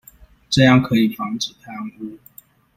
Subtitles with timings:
[0.49, 2.17] 這樣可以防止貪污